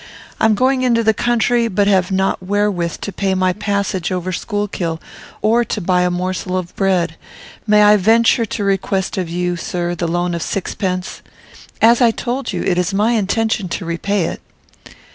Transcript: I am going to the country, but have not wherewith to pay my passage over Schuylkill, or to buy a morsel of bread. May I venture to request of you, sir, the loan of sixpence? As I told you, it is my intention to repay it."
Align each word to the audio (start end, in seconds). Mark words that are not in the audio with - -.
I 0.39 0.45
am 0.45 0.55
going 0.55 0.81
to 0.95 1.03
the 1.03 1.13
country, 1.13 1.67
but 1.67 1.85
have 1.85 2.09
not 2.11 2.41
wherewith 2.41 3.01
to 3.01 3.11
pay 3.11 3.35
my 3.35 3.53
passage 3.53 4.11
over 4.11 4.31
Schuylkill, 4.31 4.99
or 5.43 5.63
to 5.65 5.79
buy 5.79 6.01
a 6.01 6.09
morsel 6.09 6.57
of 6.57 6.75
bread. 6.75 7.17
May 7.67 7.83
I 7.83 7.97
venture 7.97 8.47
to 8.47 8.63
request 8.63 9.19
of 9.19 9.29
you, 9.29 9.55
sir, 9.57 9.93
the 9.93 10.07
loan 10.07 10.33
of 10.33 10.41
sixpence? 10.41 11.21
As 11.83 12.01
I 12.01 12.09
told 12.09 12.51
you, 12.51 12.63
it 12.63 12.79
is 12.79 12.95
my 12.95 13.11
intention 13.11 13.69
to 13.69 13.85
repay 13.85 14.25
it." 14.25 14.41